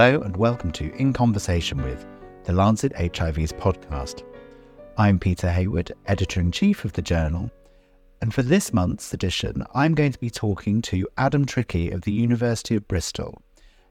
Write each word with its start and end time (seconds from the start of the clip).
Hello 0.00 0.22
and 0.22 0.34
welcome 0.34 0.72
to 0.72 0.90
In 0.94 1.12
Conversation 1.12 1.82
with, 1.82 2.06
the 2.44 2.54
Lancet 2.54 2.94
HIV's 2.96 3.52
podcast. 3.52 4.22
I'm 4.96 5.18
Peter 5.18 5.50
Hayward, 5.50 5.92
editor 6.06 6.40
in 6.40 6.52
chief 6.52 6.86
of 6.86 6.94
the 6.94 7.02
journal, 7.02 7.50
and 8.22 8.32
for 8.32 8.40
this 8.40 8.72
month's 8.72 9.12
edition, 9.12 9.62
I'm 9.74 9.94
going 9.94 10.12
to 10.12 10.18
be 10.18 10.30
talking 10.30 10.80
to 10.80 11.06
Adam 11.18 11.44
Trickey 11.44 11.90
of 11.90 12.00
the 12.00 12.12
University 12.12 12.76
of 12.76 12.88
Bristol 12.88 13.42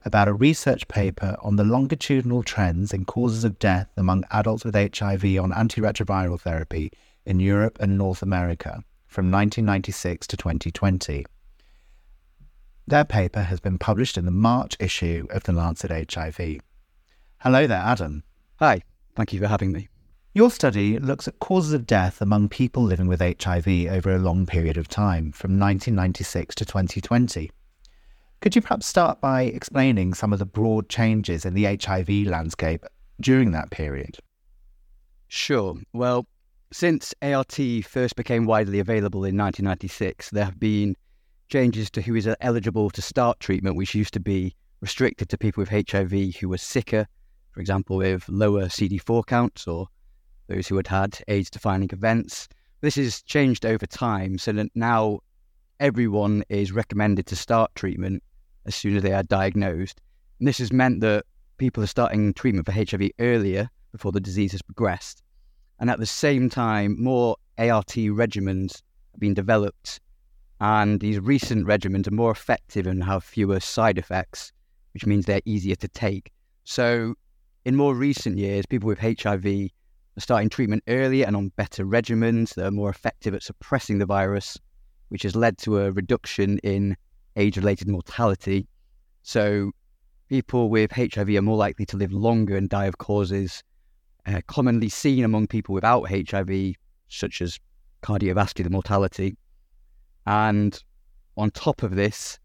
about 0.03 0.27
a 0.27 0.33
research 0.33 0.87
paper 0.87 1.37
on 1.43 1.57
the 1.57 1.63
longitudinal 1.63 2.41
trends 2.41 2.91
in 2.91 3.05
causes 3.05 3.43
of 3.43 3.59
death 3.59 3.91
among 3.95 4.23
adults 4.31 4.65
with 4.65 4.73
HIV 4.73 5.37
on 5.37 5.51
antiretroviral 5.51 6.41
therapy 6.41 6.91
in 7.27 7.39
Europe 7.39 7.77
and 7.79 7.99
North 7.99 8.23
America 8.23 8.83
from 9.05 9.29
1996 9.29 10.25
to 10.25 10.37
2020. 10.37 11.27
Their 12.89 13.05
paper 13.05 13.43
has 13.43 13.59
been 13.59 13.77
published 13.77 14.17
in 14.17 14.25
the 14.25 14.31
March 14.31 14.75
issue 14.79 15.27
of 15.29 15.43
the 15.43 15.51
Lancet 15.51 16.11
HIV. 16.11 16.59
Hello 17.37 17.67
there, 17.67 17.77
Adam. 17.77 18.23
Hi, 18.55 18.81
thank 19.15 19.31
you 19.31 19.39
for 19.39 19.45
having 19.45 19.71
me. 19.71 19.89
Your 20.33 20.49
study 20.49 20.97
looks 20.97 21.27
at 21.27 21.37
causes 21.37 21.73
of 21.73 21.85
death 21.85 22.19
among 22.19 22.49
people 22.49 22.81
living 22.81 23.05
with 23.05 23.21
HIV 23.21 23.67
over 23.91 24.15
a 24.15 24.17
long 24.17 24.47
period 24.47 24.75
of 24.75 24.87
time, 24.87 25.31
from 25.31 25.59
1996 25.59 26.55
to 26.55 26.65
2020. 26.65 27.51
Could 28.41 28.55
you 28.55 28.61
perhaps 28.63 28.87
start 28.87 29.21
by 29.21 29.43
explaining 29.43 30.15
some 30.15 30.33
of 30.33 30.39
the 30.39 30.47
broad 30.47 30.89
changes 30.89 31.45
in 31.45 31.53
the 31.53 31.65
HIV 31.65 32.09
landscape 32.25 32.83
during 33.21 33.51
that 33.51 33.69
period? 33.69 34.17
Sure. 35.27 35.75
Well, 35.93 36.25
since 36.73 37.13
ART 37.21 37.55
first 37.83 38.15
became 38.15 38.45
widely 38.45 38.79
available 38.79 39.25
in 39.25 39.37
1996, 39.37 40.31
there 40.31 40.45
have 40.45 40.59
been 40.59 40.95
changes 41.49 41.89
to 41.91 42.01
who 42.01 42.15
is 42.15 42.27
uh, 42.27 42.35
eligible 42.41 42.89
to 42.91 43.01
start 43.01 43.39
treatment, 43.39 43.75
which 43.75 43.95
used 43.95 44.13
to 44.13 44.19
be 44.19 44.55
restricted 44.81 45.29
to 45.29 45.37
people 45.37 45.61
with 45.61 45.89
HIV 45.89 46.35
who 46.35 46.49
were 46.49 46.57
sicker, 46.57 47.07
for 47.51 47.59
example, 47.59 47.97
with 47.97 48.29
lower 48.29 48.65
CD4 48.65 49.25
counts 49.25 49.67
or 49.67 49.87
those 50.47 50.67
who 50.67 50.77
had 50.77 50.87
had 50.87 51.19
AIDS 51.27 51.49
defining 51.49 51.89
events. 51.91 52.47
This 52.81 52.95
has 52.95 53.21
changed 53.21 53.65
over 53.65 53.85
time 53.85 54.37
so 54.37 54.51
that 54.53 54.67
now 54.75 55.19
everyone 55.79 56.43
is 56.49 56.71
recommended 56.71 57.25
to 57.27 57.35
start 57.35 57.73
treatment 57.75 58.23
as 58.65 58.75
soon 58.75 58.95
as 58.95 59.03
they 59.03 59.13
are 59.13 59.23
diagnosed. 59.23 60.01
And 60.39 60.47
this 60.47 60.59
has 60.59 60.71
meant 60.71 61.01
that 61.01 61.25
people 61.57 61.83
are 61.83 61.87
starting 61.87 62.33
treatment 62.33 62.65
for 62.65 62.71
HIV 62.71 63.11
earlier 63.19 63.69
before 63.91 64.11
the 64.11 64.21
disease 64.21 64.51
has 64.53 64.61
progressed. 64.61 65.23
And 65.79 65.89
at 65.89 65.99
the 65.99 66.05
same 66.05 66.49
time, 66.49 67.01
more 67.01 67.35
ART 67.57 67.87
regimens 67.87 68.81
have 69.11 69.19
been 69.19 69.33
developed. 69.33 69.99
And 70.59 70.99
these 70.99 71.19
recent 71.19 71.65
regimens 71.65 72.07
are 72.07 72.11
more 72.11 72.31
effective 72.31 72.85
and 72.85 73.03
have 73.03 73.23
fewer 73.23 73.59
side 73.59 73.97
effects, 73.97 74.51
which 74.93 75.05
means 75.05 75.25
they're 75.25 75.41
easier 75.45 75.75
to 75.75 75.87
take. 75.87 76.31
So, 76.65 77.15
in 77.65 77.75
more 77.75 77.95
recent 77.95 78.37
years, 78.37 78.65
people 78.65 78.87
with 78.87 78.99
HIV 78.99 79.45
are 79.45 80.21
starting 80.21 80.49
treatment 80.49 80.83
earlier 80.87 81.25
and 81.25 81.35
on 81.35 81.49
better 81.55 81.85
regimens 81.85 82.55
that 82.55 82.65
are 82.65 82.71
more 82.71 82.89
effective 82.89 83.33
at 83.33 83.43
suppressing 83.43 83.99
the 83.99 84.05
virus, 84.05 84.57
which 85.09 85.23
has 85.23 85.35
led 85.35 85.57
to 85.59 85.79
a 85.79 85.91
reduction 85.91 86.57
in 86.59 86.97
AIDS 87.35 87.57
related 87.57 87.87
mortality. 87.87 88.67
So, 89.23 89.71
people 90.27 90.69
with 90.69 90.91
HIV 90.91 91.29
are 91.29 91.41
more 91.41 91.57
likely 91.57 91.85
to 91.87 91.97
live 91.97 92.11
longer 92.11 92.57
and 92.57 92.69
die 92.69 92.85
of 92.85 92.97
causes 92.97 93.63
uh, 94.25 94.41
commonly 94.47 94.89
seen 94.89 95.23
among 95.23 95.47
people 95.47 95.73
without 95.73 96.09
HIV, 96.09 96.75
such 97.07 97.41
as 97.41 97.59
cardiovascular 98.03 98.69
mortality. 98.69 99.35
And 100.29 100.79
on 101.37 101.49
top 101.49 101.81
of 101.81 101.95
this, 101.95 102.37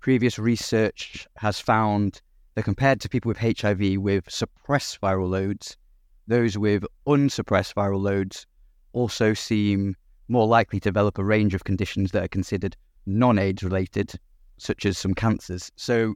previous 0.00 0.38
research 0.38 1.26
has 1.38 1.58
found 1.58 2.20
that 2.54 2.64
compared 2.64 3.00
to 3.00 3.08
people 3.08 3.30
with 3.30 3.38
HIV 3.38 3.96
with 3.96 4.30
suppressed 4.30 5.00
viral 5.00 5.30
loads, 5.30 5.78
those 6.26 6.58
with 6.58 6.84
unsuppressed 7.06 7.74
viral 7.74 8.02
loads 8.02 8.46
also 8.92 9.32
seem 9.32 9.96
more 10.28 10.46
likely 10.46 10.78
to 10.80 10.90
develop 10.90 11.16
a 11.16 11.24
range 11.24 11.54
of 11.54 11.64
conditions 11.64 12.10
that 12.10 12.22
are 12.22 12.28
considered 12.28 12.76
non 13.06 13.38
AIDS 13.38 13.62
related, 13.62 14.12
such 14.58 14.84
as 14.84 14.98
some 14.98 15.14
cancers. 15.14 15.72
So 15.74 16.12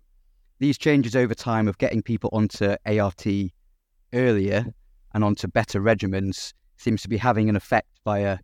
these 0.58 0.76
changes 0.76 1.16
over 1.16 1.34
time 1.34 1.66
of 1.66 1.78
getting 1.78 2.02
people 2.02 2.28
onto 2.34 2.76
ART 2.84 3.26
earlier 4.12 4.66
and 5.14 5.24
onto 5.24 5.48
better 5.48 5.80
regimens 5.80 6.52
seems 6.76 7.00
to 7.00 7.08
be 7.08 7.16
having 7.16 7.48
an 7.48 7.56
effect 7.56 7.88
via 8.04 8.36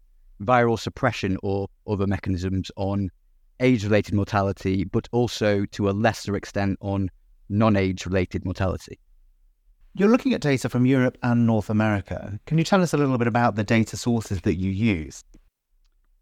viral 0.42 0.78
suppression 0.78 1.36
or 1.42 1.68
other 1.86 2.06
mechanisms 2.06 2.70
on 2.76 3.10
AIDS 3.60 3.84
related 3.84 4.14
mortality, 4.14 4.84
but 4.84 5.08
also 5.12 5.64
to 5.66 5.88
a 5.88 5.92
lesser 5.92 6.36
extent 6.36 6.78
on 6.80 7.10
non 7.48 7.76
AIDS 7.76 8.06
related 8.06 8.44
mortality. 8.44 8.98
You're 9.94 10.08
looking 10.08 10.32
at 10.32 10.40
data 10.40 10.68
from 10.68 10.86
Europe 10.86 11.18
and 11.22 11.46
North 11.46 11.68
America. 11.68 12.38
Can 12.46 12.56
you 12.56 12.64
tell 12.64 12.82
us 12.82 12.94
a 12.94 12.96
little 12.96 13.18
bit 13.18 13.26
about 13.26 13.56
the 13.56 13.64
data 13.64 13.96
sources 13.96 14.40
that 14.40 14.56
you 14.56 14.70
use? 14.70 15.22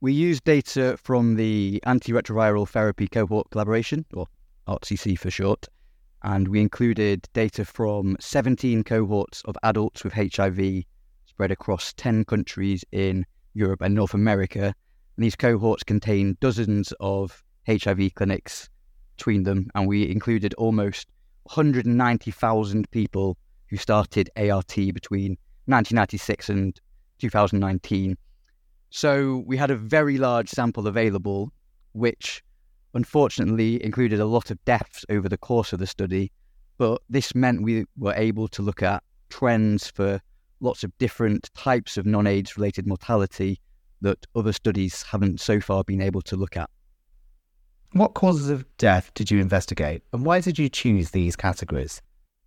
We 0.00 0.12
use 0.12 0.40
data 0.40 0.96
from 1.00 1.36
the 1.36 1.80
Antiretroviral 1.86 2.68
Therapy 2.68 3.06
Cohort 3.06 3.50
Collaboration, 3.50 4.06
or 4.12 4.26
ARTCC 4.66 5.18
for 5.18 5.30
short, 5.30 5.68
and 6.22 6.48
we 6.48 6.60
included 6.60 7.28
data 7.32 7.64
from 7.64 8.16
17 8.18 8.82
cohorts 8.82 9.42
of 9.44 9.56
adults 9.62 10.02
with 10.02 10.14
HIV 10.14 10.84
spread 11.26 11.50
across 11.50 11.92
10 11.92 12.24
countries 12.24 12.84
in 12.92 13.24
Europe 13.54 13.80
and 13.80 13.94
North 13.94 14.14
America. 14.14 14.74
And 15.16 15.24
these 15.24 15.36
cohorts 15.36 15.82
contain 15.82 16.36
dozens 16.40 16.92
of 17.00 17.42
HIV 17.66 18.14
clinics 18.14 18.68
between 19.16 19.42
them, 19.42 19.70
and 19.74 19.86
we 19.86 20.10
included 20.10 20.54
almost 20.54 21.08
190,000 21.44 22.90
people 22.90 23.36
who 23.68 23.76
started 23.76 24.30
ART 24.36 24.74
between 24.74 25.36
1996 25.66 26.48
and 26.48 26.80
2019. 27.18 28.16
So 28.90 29.44
we 29.46 29.56
had 29.56 29.70
a 29.70 29.76
very 29.76 30.18
large 30.18 30.48
sample 30.48 30.86
available, 30.86 31.52
which 31.92 32.42
unfortunately 32.94 33.82
included 33.84 34.20
a 34.20 34.24
lot 34.24 34.50
of 34.50 34.64
deaths 34.64 35.04
over 35.08 35.28
the 35.28 35.38
course 35.38 35.72
of 35.72 35.78
the 35.78 35.86
study. 35.86 36.32
But 36.78 37.02
this 37.08 37.34
meant 37.34 37.62
we 37.62 37.84
were 37.96 38.14
able 38.14 38.48
to 38.48 38.62
look 38.62 38.82
at 38.82 39.02
trends 39.28 39.88
for 39.90 40.20
lots 40.60 40.84
of 40.84 40.96
different 40.98 41.50
types 41.54 41.96
of 41.96 42.06
non 42.06 42.26
AIDS 42.26 42.56
related 42.56 42.86
mortality 42.86 43.60
that 44.02 44.26
other 44.34 44.52
studies 44.52 45.02
haven't 45.02 45.40
so 45.40 45.60
far 45.60 45.84
been 45.84 46.00
able 46.00 46.22
to 46.22 46.36
look 46.36 46.56
at. 46.56 46.70
What 47.92 48.14
causes 48.14 48.48
of 48.48 48.64
death 48.78 49.10
did 49.14 49.30
you 49.30 49.40
investigate, 49.40 50.02
and 50.12 50.24
why 50.24 50.40
did 50.40 50.58
you 50.58 50.68
choose 50.68 51.10
these 51.10 51.36
categories? 51.36 52.00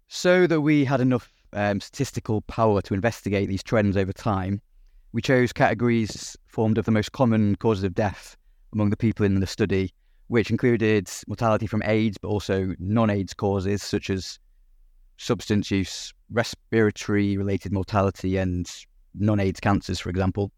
So 0.07 0.47
that 0.47 0.61
we 0.61 0.85
had 0.85 1.01
enough 1.01 1.29
um, 1.53 1.79
statistical 1.81 2.41
power 2.41 2.81
to 2.81 2.93
investigate 2.93 3.49
these 3.49 3.63
trends 3.63 3.97
over 3.97 4.13
time, 4.13 4.61
we 5.13 5.21
chose 5.21 5.53
categories 5.53 6.35
formed 6.47 6.77
of 6.77 6.85
the 6.85 6.91
most 6.91 7.11
common 7.11 7.55
causes 7.57 7.83
of 7.83 7.93
death 7.93 8.35
among 8.73 8.89
the 8.89 8.97
people 8.97 9.25
in 9.25 9.39
the 9.39 9.47
study, 9.47 9.93
which 10.27 10.49
included 10.49 11.09
mortality 11.27 11.67
from 11.67 11.83
AIDS, 11.83 12.17
but 12.17 12.29
also 12.29 12.73
non 12.79 13.09
AIDS 13.09 13.33
causes 13.33 13.83
such 13.83 14.09
as 14.09 14.39
substance 15.17 15.71
use, 15.71 16.13
respiratory 16.31 17.37
related 17.37 17.71
mortality, 17.71 18.37
and 18.37 18.69
non 19.13 19.39
AIDS 19.39 19.59
cancers, 19.59 19.99
for 19.99 20.09
example. 20.09 20.51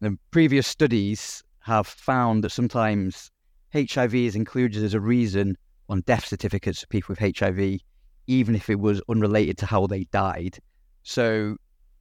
The 0.00 0.16
previous 0.30 0.66
studies 0.66 1.42
have 1.60 1.86
found 1.86 2.42
that 2.44 2.50
sometimes 2.50 3.30
HIV 3.74 4.14
is 4.14 4.36
included 4.36 4.82
as 4.82 4.94
a 4.94 5.00
reason 5.00 5.56
on 5.88 6.00
death 6.02 6.26
certificates 6.26 6.82
of 6.82 6.88
people 6.88 7.12
with 7.12 7.36
HIV, 7.38 7.80
even 8.26 8.54
if 8.54 8.70
it 8.70 8.80
was 8.80 9.02
unrelated 9.08 9.58
to 9.58 9.66
how 9.66 9.86
they 9.86 10.04
died. 10.04 10.58
So, 11.02 11.56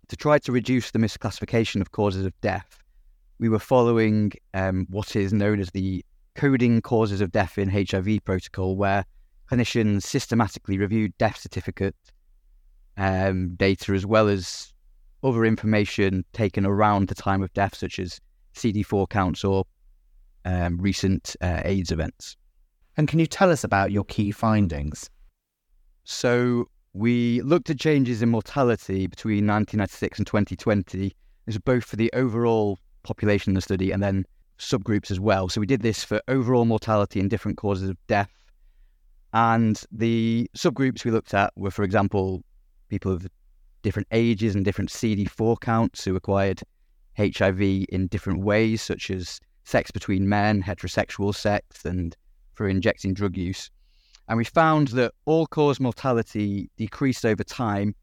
to 0.07 0.15
try 0.15 0.39
to 0.39 0.51
reduce 0.51 0.91
the 0.91 0.99
misclassification 0.99 1.81
of 1.81 1.91
causes 1.91 2.25
of 2.25 2.39
death, 2.41 2.79
we 3.39 3.49
were 3.49 3.59
following 3.59 4.31
um, 4.53 4.85
what 4.89 5.15
is 5.15 5.33
known 5.33 5.59
as 5.59 5.71
the 5.71 6.03
coding 6.35 6.81
causes 6.81 7.21
of 7.21 7.31
death 7.31 7.57
in 7.57 7.69
HIV 7.69 8.23
protocol, 8.25 8.75
where 8.75 9.05
clinicians 9.49 10.03
systematically 10.03 10.77
reviewed 10.77 11.17
death 11.17 11.39
certificate 11.39 11.95
um, 12.97 13.55
data 13.55 13.93
as 13.93 14.05
well 14.05 14.27
as 14.27 14.73
other 15.23 15.45
information 15.45 16.23
taken 16.33 16.65
around 16.65 17.07
the 17.07 17.15
time 17.15 17.41
of 17.41 17.51
death, 17.53 17.75
such 17.75 17.99
as 17.99 18.19
CD4 18.55 19.09
counts 19.09 19.43
or 19.43 19.65
um, 20.45 20.77
recent 20.79 21.35
uh, 21.41 21.61
AIDS 21.63 21.91
events. 21.91 22.35
And 22.97 23.07
can 23.07 23.19
you 23.19 23.27
tell 23.27 23.49
us 23.49 23.63
about 23.63 23.91
your 23.91 24.03
key 24.05 24.31
findings? 24.31 25.09
So, 26.03 26.69
we 26.93 27.41
looked 27.41 27.69
at 27.69 27.79
changes 27.79 28.21
in 28.21 28.29
mortality 28.29 29.07
between 29.07 29.45
1996 29.45 30.17
and 30.19 30.27
2020. 30.27 31.15
This 31.45 31.55
is 31.55 31.59
both 31.59 31.85
for 31.85 31.95
the 31.95 32.11
overall 32.13 32.79
population 33.03 33.51
in 33.51 33.55
the 33.55 33.61
study 33.61 33.91
and 33.91 34.01
then 34.01 34.25
subgroups 34.57 35.11
as 35.11 35.19
well. 35.19 35.49
So 35.49 35.61
we 35.61 35.67
did 35.67 35.81
this 35.81 36.03
for 36.03 36.21
overall 36.27 36.65
mortality 36.65 37.19
and 37.19 37.29
different 37.29 37.57
causes 37.57 37.89
of 37.89 37.97
death. 38.07 38.31
And 39.33 39.81
the 39.91 40.49
subgroups 40.57 41.05
we 41.05 41.11
looked 41.11 41.33
at 41.33 41.53
were, 41.55 41.71
for 41.71 41.83
example, 41.83 42.43
people 42.89 43.11
of 43.11 43.27
different 43.81 44.07
ages 44.11 44.55
and 44.55 44.65
different 44.65 44.89
CD4 44.89 45.59
counts 45.59 46.03
who 46.03 46.15
acquired 46.15 46.61
HIV 47.17 47.61
in 47.61 48.07
different 48.07 48.43
ways, 48.43 48.81
such 48.81 49.09
as 49.11 49.39
sex 49.63 49.91
between 49.91 50.27
men, 50.27 50.63
heterosexual 50.63 51.35
sex, 51.35 51.85
and 51.85 52.15
for 52.55 52.67
injecting 52.67 53.13
drug 53.13 53.37
use. 53.37 53.69
And 54.27 54.37
we 54.37 54.43
found 54.43 54.89
that 54.89 55.13
all 55.25 55.47
cause 55.47 55.79
mortality 55.79 56.69
decreased 56.77 57.25
over 57.25 57.43
time 57.43 57.95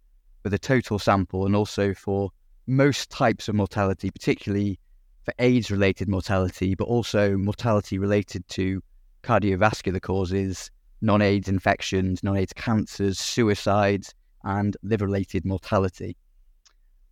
for 0.43 0.51
the 0.51 0.59
total 0.59 0.99
sample 0.99 1.47
and 1.47 1.57
also 1.57 1.93
for 1.95 2.31
most 2.67 3.11
types 3.11 3.49
of 3.49 3.55
mortality, 3.55 4.11
particularly 4.11 4.79
for 5.25 5.35
AIDS 5.39 5.71
related 5.71 6.09
mortality, 6.09 6.75
but 6.75 6.85
also 6.85 7.37
mortality 7.37 7.99
related 7.99 8.47
to 8.49 8.83
cardiovascular 9.23 10.01
causes, 10.01 10.71
non 11.01 11.23
AIDS 11.23 11.49
infections, 11.49 12.23
non 12.23 12.37
AIDS 12.37 12.53
cancers, 12.53 13.19
suicides, 13.19 14.15
and 14.45 14.77
liver 14.83 15.07
related 15.07 15.45
mortality. 15.45 16.17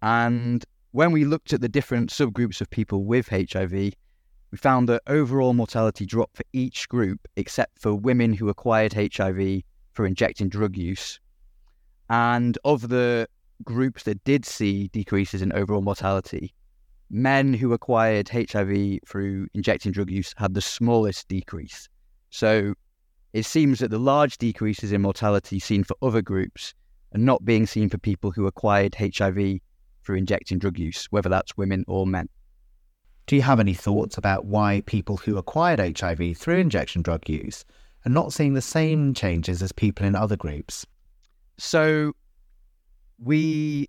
And 0.02 0.64
when 0.92 1.12
we 1.12 1.24
looked 1.24 1.52
at 1.52 1.60
the 1.60 1.68
different 1.68 2.10
subgroups 2.10 2.60
of 2.60 2.70
people 2.70 3.04
with 3.04 3.28
HIV, 3.28 3.72
we 3.72 4.58
found 4.58 4.88
that 4.88 5.02
overall 5.08 5.52
mortality 5.52 6.06
dropped 6.06 6.36
for 6.36 6.44
each 6.52 6.88
group 6.88 7.26
except 7.36 7.80
for 7.80 7.94
women 7.94 8.32
who 8.32 8.48
acquired 8.48 8.92
HIV 8.92 9.62
for 9.92 10.06
injecting 10.06 10.48
drug 10.48 10.76
use. 10.76 11.18
And 12.08 12.56
of 12.64 12.88
the 12.88 13.26
groups 13.64 14.04
that 14.04 14.22
did 14.24 14.44
see 14.44 14.88
decreases 14.88 15.42
in 15.42 15.52
overall 15.52 15.82
mortality, 15.82 16.54
men 17.10 17.54
who 17.54 17.72
acquired 17.72 18.28
HIV 18.28 19.00
through 19.06 19.48
injecting 19.54 19.92
drug 19.92 20.10
use 20.10 20.34
had 20.36 20.54
the 20.54 20.60
smallest 20.60 21.28
decrease. 21.28 21.88
So 22.30 22.74
it 23.34 23.44
seems 23.44 23.80
that 23.80 23.90
the 23.90 23.98
large 23.98 24.38
decreases 24.38 24.92
in 24.92 25.02
mortality 25.02 25.58
seen 25.58 25.82
for 25.82 25.96
other 26.00 26.22
groups 26.22 26.72
are 27.12 27.18
not 27.18 27.44
being 27.44 27.66
seen 27.66 27.88
for 27.88 27.98
people 27.98 28.30
who 28.30 28.46
acquired 28.46 28.94
HIV 28.94 29.58
through 30.04 30.16
injecting 30.16 30.60
drug 30.60 30.78
use, 30.78 31.06
whether 31.06 31.28
that's 31.28 31.56
women 31.56 31.84
or 31.88 32.06
men. 32.06 32.28
Do 33.26 33.34
you 33.34 33.42
have 33.42 33.58
any 33.58 33.74
thoughts 33.74 34.16
about 34.16 34.46
why 34.46 34.82
people 34.86 35.16
who 35.16 35.36
acquired 35.36 35.98
HIV 35.98 36.36
through 36.36 36.58
injection 36.58 37.02
drug 37.02 37.28
use 37.28 37.64
are 38.06 38.10
not 38.10 38.32
seeing 38.32 38.54
the 38.54 38.62
same 38.62 39.14
changes 39.14 39.62
as 39.62 39.72
people 39.72 40.06
in 40.06 40.14
other 40.14 40.36
groups? 40.36 40.86
So, 41.58 42.12
we, 43.18 43.88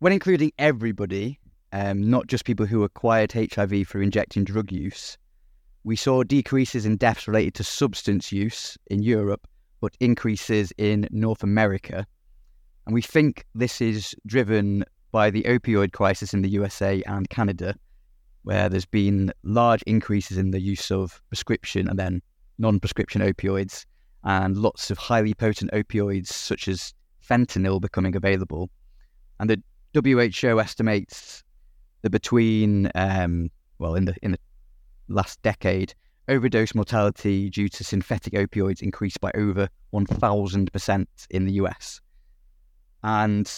when 0.00 0.12
including 0.12 0.52
everybody, 0.58 1.40
um, 1.72 2.10
not 2.10 2.26
just 2.26 2.44
people 2.44 2.66
who 2.66 2.82
acquired 2.82 3.32
HIV 3.32 3.88
through 3.88 4.02
injecting 4.02 4.44
drug 4.44 4.70
use, 4.70 5.16
we 5.84 5.96
saw 5.96 6.22
decreases 6.22 6.86
in 6.86 6.96
deaths 6.96 7.28
related 7.28 7.54
to 7.54 7.64
substance 7.64 8.32
use 8.32 8.76
in 8.86 9.02
Europe, 9.02 9.46
but 9.80 9.96
increases 10.00 10.72
in 10.78 11.06
North 11.10 11.42
America. 11.42 12.06
And 12.86 12.94
we 12.94 13.02
think 13.02 13.44
this 13.54 13.80
is 13.82 14.14
driven 14.26 14.84
by 15.12 15.30
the 15.30 15.42
opioid 15.42 15.92
crisis 15.92 16.32
in 16.32 16.40
the 16.40 16.48
USA 16.48 17.02
and 17.06 17.28
Canada, 17.28 17.76
where 18.42 18.68
there's 18.70 18.86
been 18.86 19.30
large 19.42 19.82
increases 19.82 20.38
in 20.38 20.50
the 20.50 20.60
use 20.60 20.90
of 20.90 21.22
prescription 21.28 21.86
and 21.88 21.98
then 21.98 22.22
non 22.58 22.80
prescription 22.80 23.20
opioids, 23.20 23.84
and 24.24 24.56
lots 24.56 24.90
of 24.90 24.96
highly 24.96 25.34
potent 25.34 25.70
opioids 25.72 26.28
such 26.28 26.66
as 26.66 26.94
fentanyl 27.22 27.80
becoming 27.80 28.16
available. 28.16 28.70
And 29.38 29.50
the 29.50 29.62
WHO 29.94 30.58
estimates 30.60 31.44
that 32.02 32.10
between, 32.10 32.90
um, 32.94 33.50
well, 33.78 33.94
in 33.94 34.06
the, 34.06 34.14
in 34.22 34.32
the 34.32 34.38
last 35.08 35.40
decade, 35.42 35.94
overdose 36.28 36.74
mortality 36.74 37.50
due 37.50 37.68
to 37.68 37.84
synthetic 37.84 38.32
opioids 38.34 38.82
increased 38.82 39.20
by 39.20 39.30
over 39.34 39.68
1,000% 39.92 41.06
in 41.30 41.44
the 41.44 41.52
US. 41.54 42.00
And 43.02 43.50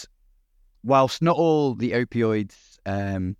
whilst 0.83 1.21
not 1.21 1.37
all 1.37 1.75
the 1.75 1.91
opioids 1.91 2.77
um, 2.85 3.35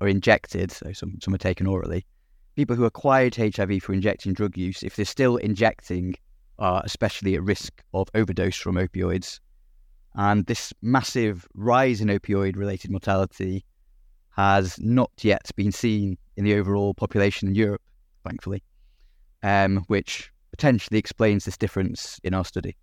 are 0.00 0.08
injected, 0.08 0.70
so 0.70 0.92
some, 0.92 1.18
some 1.22 1.34
are 1.34 1.38
taken 1.38 1.66
orally, 1.66 2.04
people 2.56 2.76
who 2.76 2.84
acquired 2.84 3.34
HIV 3.34 3.82
for 3.82 3.92
injecting 3.92 4.32
drug 4.32 4.56
use, 4.56 4.82
if 4.82 4.96
they're 4.96 5.04
still 5.04 5.36
injecting, 5.36 6.14
are 6.58 6.82
especially 6.84 7.34
at 7.34 7.42
risk 7.42 7.82
of 7.94 8.08
overdose 8.14 8.56
from 8.56 8.76
opioids. 8.76 9.40
And 10.14 10.46
this 10.46 10.72
massive 10.82 11.48
rise 11.54 12.00
in 12.00 12.08
opioid 12.08 12.56
related 12.56 12.90
mortality 12.90 13.64
has 14.36 14.78
not 14.78 15.10
yet 15.22 15.50
been 15.56 15.72
seen 15.72 16.16
in 16.36 16.44
the 16.44 16.54
overall 16.54 16.94
population 16.94 17.48
in 17.48 17.54
Europe, 17.54 17.82
thankfully, 18.24 18.62
um, 19.42 19.84
which 19.88 20.30
potentially 20.50 20.98
explains 20.98 21.44
this 21.44 21.56
difference 21.56 22.20
in 22.24 22.34
our 22.34 22.44
study. 22.44 22.76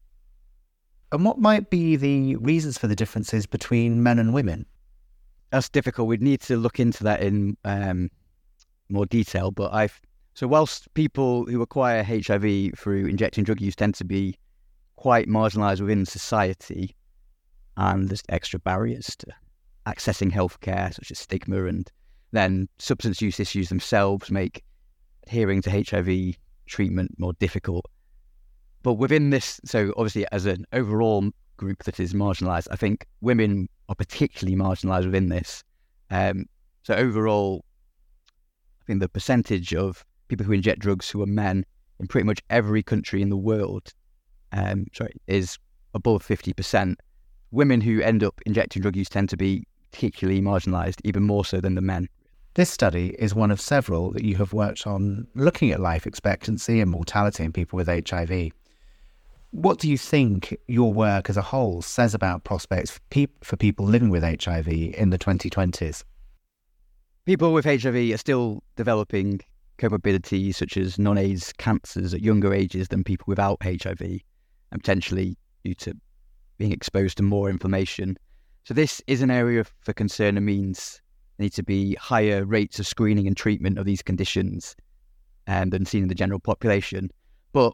And 1.12 1.26
what 1.26 1.40
might 1.40 1.70
be 1.70 1.96
the 1.96 2.38
reasons 2.38 2.78
for 2.78 2.88
the 2.88 2.96
differences 2.96 3.46
between 3.46 4.02
men 4.02 4.20
and 4.20 4.34
women? 4.34 4.66
That's 5.52 5.68
difficult. 5.68 6.08
We'd 6.08 6.22
need 6.22 6.40
to 6.42 6.56
look 6.56 6.80
into 6.80 7.04
that 7.04 7.22
in 7.22 7.58
um, 7.66 8.10
more 8.90 9.06
detail. 9.06 9.52
But 9.52 9.74
I've 9.74 10.00
so 10.34 10.48
whilst 10.48 10.94
people 10.94 11.46
who 11.46 11.62
acquire 11.62 12.04
HIV 12.04 12.72
through 12.78 13.08
injecting 13.08 13.44
drug 13.44 13.60
use 13.60 13.76
tend 13.76 13.96
to 13.96 14.06
be 14.06 14.38
quite 14.96 15.28
marginalised 15.28 15.82
within 15.82 16.06
society, 16.06 16.96
and 17.76 18.08
there's 18.08 18.24
extra 18.30 18.60
barriers 18.60 19.16
to 19.18 19.28
accessing 19.86 20.32
healthcare, 20.32 20.94
such 20.94 21.12
as 21.12 21.20
stigma, 21.20 21.66
and 21.66 21.92
then 22.32 22.68
substance 22.80 23.22
use 23.22 23.40
issues 23.40 23.70
themselves 23.70 24.32
make 24.32 24.64
adhering 25.24 25.62
to 25.62 25.70
HIV 25.70 26.36
treatment 26.66 27.14
more 27.18 27.34
difficult. 27.34 27.86
But 28.84 28.94
within 28.94 29.30
this, 29.30 29.60
so 29.64 29.94
obviously, 29.98 30.26
as 30.32 30.46
an 30.46 30.66
overall 30.74 31.30
group 31.58 31.84
that 31.84 32.00
is 32.00 32.14
marginalised, 32.14 32.68
I 32.72 32.76
think 32.76 33.06
women 33.22 33.70
are 33.90 33.96
particularly 33.96 34.58
marginalised 34.58 35.06
within 35.06 35.30
this. 35.30 35.64
Um, 36.10 36.46
so 36.84 36.96
overall, 36.96 37.64
I 38.82 38.86
think 38.86 39.00
the 39.00 39.10
percentage 39.10 39.76
of 39.76 40.04
people 40.28 40.46
who 40.46 40.54
inject 40.54 40.80
drugs 40.80 41.10
who 41.10 41.22
are 41.22 41.28
men 41.28 41.66
in 42.00 42.08
pretty 42.08 42.26
much 42.26 42.42
every 42.50 42.82
country 42.82 43.22
in 43.22 43.30
the 43.30 43.38
world, 43.38 43.94
um, 44.52 44.88
sorry, 44.94 45.14
is 45.28 45.60
above 45.94 46.24
fifty 46.24 46.54
percent. 46.54 47.00
Women 47.52 47.82
who 47.82 48.02
end 48.02 48.24
up 48.24 48.42
injecting 48.46 48.82
drug 48.82 48.96
use 48.96 49.10
tend 49.10 49.30
to 49.30 49.38
be 49.38 49.68
particularly 49.92 50.42
marginalised, 50.42 51.02
even 51.04 51.24
more 51.24 51.46
so 51.46 51.60
than 51.60 51.76
the 51.76 51.82
men. 51.82 52.08
This 52.54 52.70
study 52.70 53.16
is 53.18 53.34
one 53.34 53.50
of 53.50 53.62
several 53.62 54.12
that 54.12 54.26
you 54.26 54.36
have 54.36 54.52
worked 54.52 54.86
on 54.86 55.26
looking 55.36 55.72
at 55.72 55.80
life 55.80 56.06
expectancy 56.06 56.82
and 56.82 56.92
mortality 56.92 57.46
in 57.46 57.54
people 57.54 57.78
with 57.78 57.88
HIV. 57.88 58.52
What 59.52 59.80
do 59.80 59.90
you 59.90 59.98
think 59.98 60.58
your 60.68 60.92
work 60.92 61.30
as 61.30 61.38
a 61.38 61.42
whole 61.42 61.82
says 61.82 62.14
about 62.14 62.44
prospects 62.44 62.92
for, 62.92 63.00
pe- 63.10 63.28
for 63.42 63.56
people 63.56 63.86
living 63.86 64.10
with 64.10 64.24
HIV 64.24 64.68
in 64.68 65.12
the 65.12 65.18
2020s? 65.18 66.04
People 67.26 67.54
with 67.54 67.64
HIV 67.64 68.14
are 68.14 68.18
still 68.18 68.62
developing 68.76 69.40
comorbidities 69.78 70.56
such 70.56 70.76
as 70.76 71.00
non 71.00 71.18
AIDS 71.18 71.54
cancers 71.54 72.14
at 72.14 72.20
younger 72.22 72.54
ages 72.54 72.90
than 72.90 73.06
people 73.06 73.26
without 73.28 73.64
HIV, 73.64 74.02
and 74.02 74.82
potentially 74.82 75.38
due 75.64 75.76
to 75.76 75.96
being 76.58 76.74
exposed 76.74 77.16
to 77.18 77.24
more 77.24 77.50
inflammation. 77.50 78.18
So, 78.66 78.74
this 78.74 79.02
is 79.08 79.22
an 79.22 79.32
area 79.32 79.64
for 79.80 79.94
concern 79.94 80.36
and 80.36 80.46
means 80.46 81.01
need 81.42 81.54
to 81.54 81.64
be 81.64 81.96
higher 81.96 82.46
rates 82.46 82.80
of 82.80 82.88
screening 82.88 83.28
and 83.28 83.36
treatment 83.36 83.78
of 83.78 83.86
these 83.86 84.02
conditions 84.02 84.76
um, 85.48 85.70
than 85.70 85.86
seen 85.86 86.04
in 86.04 86.10
the 86.10 86.16
general 86.16 86.40
population. 86.40 87.10
But 87.52 87.74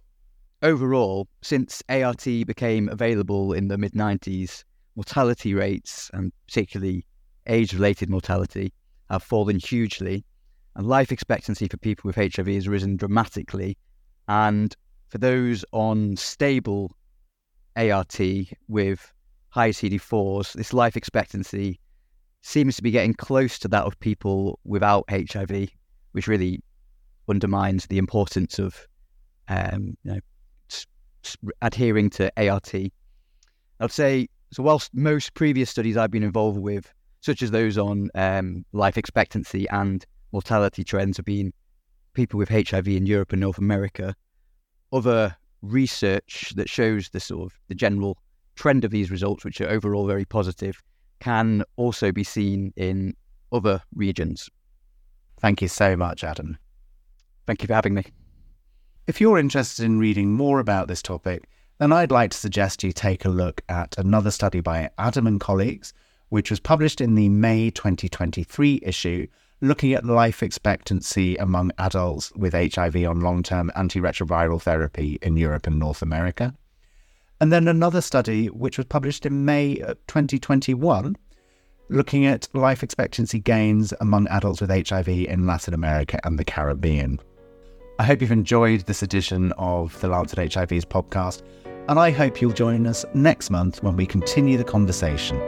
overall, 0.64 1.28
since 1.42 1.84
ART 1.90 2.24
became 2.24 2.90
available 2.90 3.54
in 3.54 3.68
the 3.68 3.78
mid 3.78 3.94
90s, 3.94 4.64
mortality 4.96 5.54
rates, 5.54 6.10
and 6.14 6.32
particularly 6.48 7.06
AIDS 7.46 7.74
related 7.74 8.10
mortality, 8.10 8.74
have 9.10 9.24
fallen 9.24 9.60
hugely. 9.60 10.26
And 10.76 10.88
life 10.88 11.12
expectancy 11.12 11.68
for 11.68 11.78
people 11.78 12.08
with 12.08 12.16
HIV 12.16 12.48
has 12.48 12.68
risen 12.68 12.98
dramatically. 12.98 13.78
And 14.28 14.76
for 15.10 15.18
those 15.18 15.64
on 15.72 16.16
stable 16.18 16.92
ART 17.76 18.20
with 18.68 19.12
high 19.50 19.70
CD4s, 19.70 20.54
this 20.54 20.74
life 20.74 20.98
expectancy 20.98 21.80
seems 22.48 22.78
to 22.78 22.82
be 22.82 22.92
getting 22.92 23.14
close 23.14 23.60
to 23.60 23.68
that 23.68 23.84
of 23.84 24.00
people 24.00 24.58
without 24.64 25.04
HIV, 25.10 25.68
which 26.14 26.28
really 26.28 26.62
undermines 27.28 27.88
the 27.88 27.98
importance 27.98 28.58
of 28.58 28.88
um, 29.50 29.98
you 30.04 30.14
know, 30.14 30.20
adhering 31.62 32.10
to 32.10 32.32
ART. 32.38 32.74
I'd 32.74 33.92
say, 33.92 34.30
so 34.54 34.64
whilst 34.64 34.94
most 34.94 35.34
previous 35.34 35.70
studies 35.70 35.98
I've 35.98 36.10
been 36.10 36.24
involved 36.24 36.60
with, 36.60 36.94
such 37.20 37.42
as 37.42 37.52
those 37.52 37.78
on 37.78 38.10
um, 38.16 38.64
life 38.72 38.98
expectancy 38.98 39.68
and 39.70 40.06
mortality 40.32 40.86
trends, 40.86 41.18
have 41.18 41.26
been 41.26 41.52
people 42.14 42.38
with 42.38 42.48
HIV 42.48 42.88
in 42.88 43.06
Europe 43.06 43.34
and 43.34 43.42
North 43.42 43.58
America, 43.58 44.16
other 44.94 45.36
research 45.62 46.54
that 46.56 46.70
shows 46.70 47.10
the 47.10 47.20
sort 47.20 47.52
of 47.52 47.60
the 47.68 47.76
general 47.76 48.18
trend 48.56 48.86
of 48.86 48.92
these 48.92 49.12
results, 49.12 49.44
which 49.44 49.60
are 49.60 49.70
overall 49.70 50.08
very 50.08 50.24
positive, 50.24 50.82
can 51.20 51.64
also 51.76 52.12
be 52.12 52.24
seen 52.24 52.74
in 52.76 53.16
other 53.52 53.82
regions. 53.94 54.50
Thank 55.40 55.62
you 55.62 55.68
so 55.68 55.96
much, 55.96 56.24
Adam. 56.24 56.58
Thank 57.46 57.62
you 57.62 57.68
for 57.68 57.74
having 57.74 57.94
me. 57.94 58.04
If 59.08 59.22
you're 59.22 59.38
interested 59.38 59.86
in 59.86 60.00
reading 60.00 60.34
more 60.34 60.60
about 60.60 60.88
this 60.88 61.02
topic, 61.02 61.48
then 61.78 61.94
I'd 61.94 62.12
like 62.12 62.32
to 62.32 62.38
suggest 62.38 62.84
you 62.84 62.92
take 62.92 63.24
a 63.24 63.30
look 63.30 63.62
at 63.70 63.98
another 63.98 64.32
study 64.32 64.60
by 64.60 64.90
Adam 64.98 65.28
and 65.28 65.40
colleagues, 65.40 65.94
which 66.30 66.50
was 66.50 66.60
published 66.60 67.00
in 67.00 67.16
the 67.16 67.30
May 67.30 67.70
2023 67.70 68.82
issue 68.84 69.28
looking 69.62 69.94
at 69.94 70.06
life 70.06 70.44
expectancy 70.44 71.36
among 71.38 71.72
adults 71.80 72.32
with 72.36 72.54
HIV 72.54 72.96
on 72.98 73.22
long 73.22 73.44
term 73.44 73.72
antiretroviral 73.76 74.62
therapy 74.62 75.18
in 75.22 75.38
Europe 75.38 75.68
and 75.68 75.80
North 75.80 76.02
America. 76.02 76.54
And 77.40 77.52
then 77.52 77.68
another 77.68 78.02
study, 78.02 78.48
which 78.48 78.78
was 78.78 78.86
published 78.86 79.26
in 79.26 79.46
May 79.46 79.82
uh, 79.82 79.94
2021, 80.08 81.16
looking 81.90 82.26
at 82.26 82.48
life 82.54 82.84
expectancy 82.84 83.40
gains 83.40 83.94
among 84.02 84.28
adults 84.28 84.62
with 84.62 84.72
HIV 84.72 85.08
in 85.08 85.46
Latin 85.46 85.74
America 85.74 86.20
and 86.24 86.38
the 86.38 86.46
Caribbean. 86.46 87.20
I 88.00 88.04
hope 88.04 88.22
you've 88.22 88.32
enjoyed 88.32 88.82
this 88.82 89.04
edition 89.04 89.52
of 89.58 90.00
the 90.02 90.08
Lancet 90.08 90.54
HIV's 90.54 90.86
podcast, 90.86 91.44
and 91.88 92.00
I 92.00 92.12
hope 92.12 92.42
you'll 92.42 92.52
join 92.52 92.86
us 92.86 93.06
next 93.14 93.50
month 93.50 93.82
when 93.82 93.96
we 93.96 94.06
continue 94.06 94.58
the 94.58 94.64
conversation. 94.64 95.40